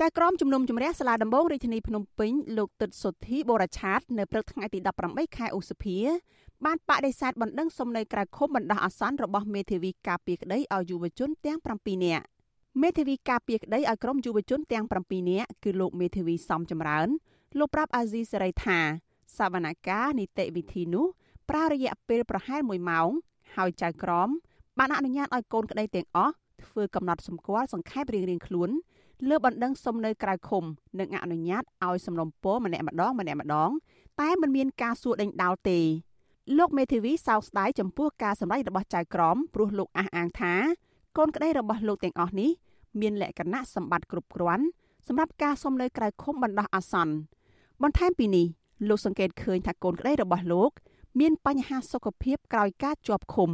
[0.00, 5.98] ចៅក្រមជំនុំជម្រះសាលាដំបងរាជធានីភ្នំពេញលោកទឹកសុទ្ធីបូរឆាតនៅព្រឹកថ្ងៃទី18ខែឧសភា
[6.64, 12.24] បានបដិសេធបណ្ដឹងសុំនៅក្រៅឃុំបណ្ដោះអាសន្នរបស់មេធាវីការពីក្តីឲ្យយុវជនទាំង7នាក់
[12.82, 17.08] មេធាវីការពីក្តីឲ្យក្រុមយុវជនទាំង7នាក់គឺលោកមេធាវីសំចម្រើន
[17.58, 18.78] លោកប្រាប់អាស៊ីសេរីថា
[19.36, 21.06] សវនកម្មនីតិវិធីនោះ
[21.50, 23.10] ប្រើរយៈពេលប្រហែល1ម៉ោង
[23.56, 24.28] ហើយចៅក្រម
[24.78, 26.34] បានអនុញ្ញាតឲ្យកូនក្តីទាំងអស់
[26.66, 28.70] ធ្វើកំណត់សម្គាល់សង្ខេបរៀងៗខ្លួន
[29.28, 30.64] លើបណ្ដឹងសុំនៅក្រៅឃុំ
[31.00, 33.70] និងអនុញ្ញាតឲ្យសំណុំពរម្នាក់ម្ដងម្នាក់ម្ដង
[34.20, 35.78] តែមិនមានការសួរដេញដោលទេ
[36.58, 40.54] លោកមេធាវីសោកស្ដាយចំពោះការសម្ដែងរបស់ចៅក្រមព្រោះលោកអះអាងថា
[41.16, 42.50] កូនក្តីរបស់លោកទាំងអស់នេះ
[43.00, 44.64] មានលក្ខណៈសម្បត្តិគ្រប់គ្រាន់
[45.06, 47.14] សម្រាប់ការសុំនៅក្រៅឃុំបណ្ដោះអាសន្ន
[47.82, 48.46] បន្ថែមពីនេះ
[48.88, 50.70] លោកសង្កេតឃើញថាកូនក្តីរបស់លោក
[51.20, 53.50] មានបញ្ហាសុខភាពក្រោយការជាប់ឃុំ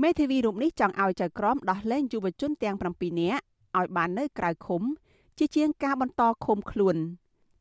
[0.00, 3.42] មេធាវីរូបនេះចង់ឲ្យចៅក្រមដោះលែងយុវជនទាំង7នាក់
[3.78, 4.82] ឲ្យបាននៅក្រៅឃុំ
[5.38, 6.96] ជាជាងការបន្តឃុំខ្លួន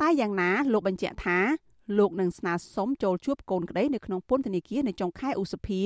[0.00, 1.38] តែយ៉ាងណាលោកបញ្ជាក់ថា
[1.98, 5.82] លោកនឹងស្នើសុំចូលជួបកូនក្តីនៅក្នុងពន្ធនាគារនៅចុងខែឧសភា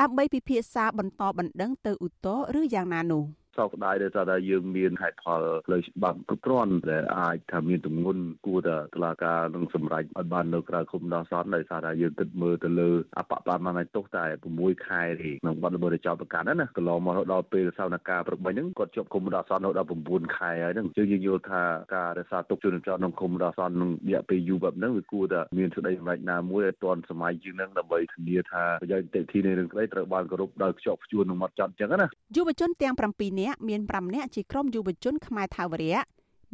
[0.00, 3.24] ដើម្បីពិភាក្សាបន្តបណ្ដឹងទៅឧទ្ធរឬយ៉ាងណានោះ។
[3.56, 14.24] សោកស្ដាយដោយសារតែយើងមានហេតុផលផ្លូវច្បាប់គ្រប់គ្រាន់ដែលអាចថាមានទម្ងន់គួរតែតុលាការនឹងសម្រេចឲ្យបាននៅក្រៅគុំដោះសន្នដោយសារតែយើងគិតមើលទៅលើអបបានបានទោសតែ
[14.56, 21.62] 6ខែទេក្នុងបាត់ល្មើសចោតប្រកាន់ណាកន្លងមកដល់ពេលសវនកម្មប្រមិញហ្នឹងគាត់ជាប់គុំដោះសន្នដល់9ខែហើយហ្នឹងយើងយើងយល់ថា
[21.94, 36.00] ការរក្សាទុកជនចោតក្នុងគុំដោះសន្ននឹងរយៈពេលយូរបែបហ្នឹងវាគួរតែមានសេចក្តីសម្រេចណាមួយឲ្យទាន់សម័យជាងហ្នឹងដើម្បីធានាថាប្រយោជន៍តិធិនៃរឿងក្តីត្រូវបានគោរពដោយខ្ជាប់ខ្ជួននឹងមាត់ចត់អញ្ចឹងណាយុវជនទាំង7នាក់មាន5នាក់ជាក្រុមយុវជនខ្មែរថាវរៈ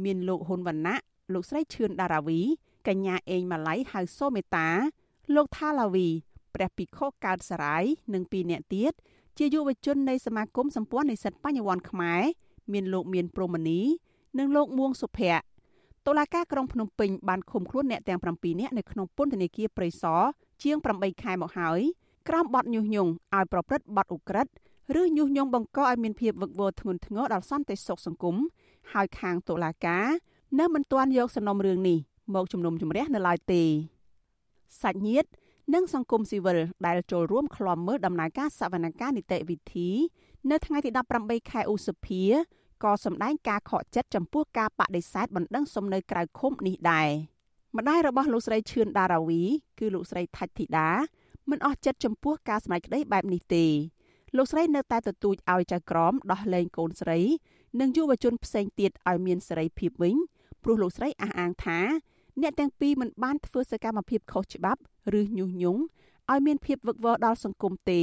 [0.04, 0.96] មានលោកហ៊ុនវណ្ណៈ
[1.32, 2.40] លោកស្រីឈឿនដារាវី
[2.88, 4.68] កញ្ញាអេងម៉ាឡៃហៅសូមេតា
[5.34, 6.08] លោកថាឡាវី
[6.54, 7.84] ព្រះភិក្ខុកើតសរាយ
[8.14, 8.92] និងពីរនាក់ទៀត
[9.38, 12.22] ជាយុវជននៃសមាគមសម្ព័ន្ធនិស្សិតបញ្ញវន្តខ្មែរ
[12.72, 13.80] មានលោកមានព្រមនី
[14.38, 15.44] និងលោកមួងសុភ័ក្រ
[16.06, 20.22] តុលាការក្រុងភ្នំពេញបានឃុំខ្លួនអ្នកទាំង7នាក់នៅក្នុងពន្ធនាគារព្រៃសរ
[20.62, 21.80] ជាង8ខែមកហើយ
[22.28, 24.52] ក្រោមបទញុះញង់ឲ្យប្រព្រឹត្តបទឧក្រិដ្ឋ
[24.94, 28.36] ឬញុះញង់បង្កឲ្យមានភាពវឹកវរធ្ងន់ធ្ងរដល់សន្តិសុខសង្គម
[28.92, 30.06] ហើយខាងតុលាការ
[30.58, 31.98] នៅមិនទាន់យកសំណុំរឿងនេះ
[32.34, 33.62] មកជំនុំជម្រះនៅឡើយទេ
[34.82, 35.28] សាច់ញាតិ
[35.74, 39.88] និងសង្គមស៊ីវិលដែលចូលរួមក្លំមើលដំណើរការសវនកម្មនីតិវិធី
[40.50, 42.22] នៅថ្ងៃទី18ខែឧសភា
[42.84, 47.08] ក៏សម្ដែងការខកចិត្តចំពោះការបដិសេធបណ្ដឹងសុំនៅក្រៅឃុំនេះដែរ
[47.76, 49.42] ម្ដាយរបស់លោកស្រីឈឿនដារាវី
[49.78, 50.88] គឺលោកស្រីថាច់ធីតា
[51.50, 53.64] មិនអស់ចិត្តចំពោះការសម្ដែងក្តីបែបនេះទេ
[54.36, 57.18] លោកស្រីនៅតែទទូចឲ្យចៅក្រមដោះលែងកូនស្រី
[57.80, 60.16] និងយុវជនផ្សេងទៀតឲ្យមានសេរីភាពវិញ
[60.62, 61.78] ព្រោះលោកស្រីអះអាងថា
[62.42, 64.80] អ្នកទាំងពីរមិនបានធ្វើសកម្មភាពខុសច្បាប់
[65.20, 65.82] ឬញុះញង់
[66.32, 68.02] ឲ្យមានភាពវឹកវរដល់សង្គមទេ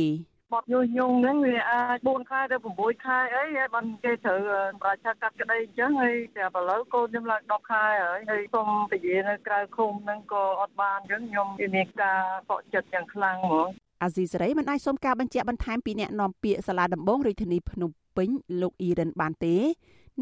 [0.54, 4.40] បទញុះញង់ហ្នឹងវាអាច4ខែទៅ6ខែអីហើយបានគេត្រូវ
[4.82, 12.20] ប្រជាកាត់ក្តីអញ្ចឹងហើយតែឥឡូវកូនខ្ញុំឡើង10ខែហើយហើយសូមពជានៅក្រៅឃុំហ្នឹងក៏អត់បានអញ្ចឹងខ្ញុំមានការ
[12.50, 13.70] កក់ចិត្តយ៉ាងខ្លាំងហ្មង
[14.04, 18.30] អាស៊ីសេរីមិនអាចសុំការបញ្ជាក់បន្ថែមពីអ្នកនាំពាក្យសាលាដំបងរាជធានីភ្នំពេញ
[18.62, 19.56] លោកអ៊ីរ៉ានបានទេ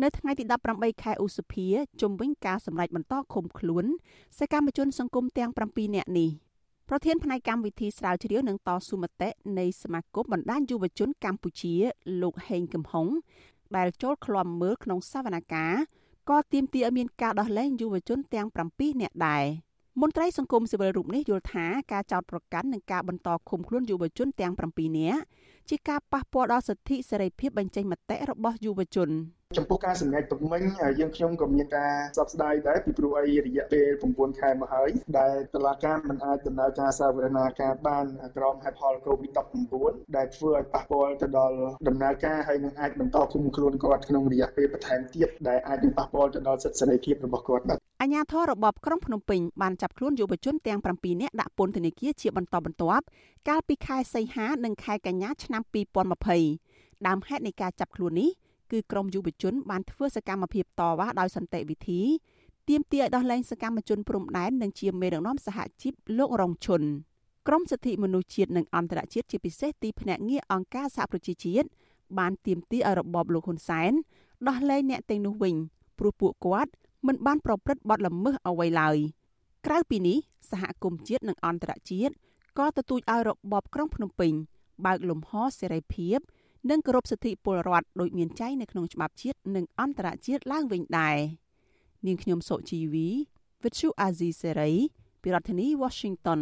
[0.01, 0.43] នៅថ្ងៃទី
[0.73, 1.67] 18ខែឧសភា
[2.01, 3.85] ជំវិញការសម្រេចបន្តឃុំខ្លួន
[4.39, 6.29] សកម្មជនសង្គមទាំង7នាក់នេះ
[6.89, 11.73] ប្រធានផ្នែកកម្មវិធីស្រាវជ្រាវនិងតស៊ូមតិនៃសមាគមបណ្ដាញយុវជនកម្ពុជា
[12.21, 13.07] លោកហេងកំហុង
[13.77, 15.77] ដែលចូលឃ្លាំមើលក្នុងសវនកម្ម
[16.29, 19.45] ក៏ទាមទារឲ្យមានការដោះលែងយុវជនទាំង7នាក់ដែរ។
[19.99, 25.21] មន្ត្រីសង្គមស៊ីវិលរូបនេះយល់ថាការចោទប្រកាន់និងការបន្តឃុំខ្លួនយុវជនទាំង7នាក់
[25.69, 29.09] ជាការប៉ះពាល់ដល់សិទ្ធិសេរីភាពបញ្ចេញមតិរបស់យុវជន។
[29.57, 30.61] ចំពោះការសម្ដែងទុកមិញ
[30.99, 38.05] យើងខ្ញុំក៏មានការសោកស្ដាយដែរពីព្រោះអីរយៈពេល9ខែមកហើយដែលតឡាការមិនអាចដំណើរការសាវរណាការបាន
[38.37, 41.57] ក្រោមហេតុផល COVID-19 ដែលធ្វើឲ្យប៉ះពាល់ទៅដល់
[41.87, 53.05] ដំណើរការហើយនឹងអាចបន្តគុំខ្លួនគាត់ក្នុងរយៈពេលបន្ថែមទៀតដែលអាចនឹងប៉ះពាល់ទៅដល់សិទ្ធិសេរីភាពរបស់គាត់បាទ អាជ្ញាធររបបក្រុងភ្នំពេញបានចាប់ខ្លួនយុវជនទាំង7នាក់ដាក់ពន្ធនាគារជាបន្តបន្ទាប់
[53.49, 55.61] កាលពីខែសីហានិងខែកញ្ញាឆ្នាំ
[56.29, 58.29] 2020ដើមហេតុនៃការចាប់ខ្លួននេះ
[58.71, 62.01] គឺក្រមយុវជនបានធ្វើសកម្មភាពតវ៉ាដោយសន្តិវិធី
[62.69, 66.81] ទាមទារឲ្យដោះលែងសកម្មជនព្រំដែននិងជាមេដឹកនាំសហជីពលោករងឈុន
[67.47, 71.67] ក្រមសិទ្ធិមនុស្សជាតិនិងអន្តរជាតិជាពិសេសទីភ្នាក់ងារអង្គការសហប្រជាជាតិ
[72.19, 73.91] បានទាមទារឲ្យរបបលោកហ៊ុនសែន
[74.47, 75.55] ដោះលែងអ្នកទាំងនោះវិញ
[75.99, 76.71] ព្រោះពួកគាត់
[77.07, 78.97] មិនបានប្រព្រឹត្តបទល្មើសអ្វីឡើយ
[79.65, 80.17] ក្រៅពីនេះ
[80.51, 82.13] សហគមន៍ជាតិនិងអន្តរជាតិ
[82.57, 84.33] ក៏ទទូចឲ្យរបបក្រុងភ្នំពេញ
[84.85, 86.19] បើកលំហសេរីភាព
[86.69, 91.17] និងគោរពសិទ្ធិពលរដ្ឋដោយមានចែងនៅក្នុងច្បាប់ជាតិនិងអន្តរជាតិឡើងវិញដែរ
[92.05, 93.07] នាងខ្ញុំសុជីវី
[93.61, 94.75] Vithu Azizi Serai
[95.21, 96.41] ពីរដ្ឋធានី Washington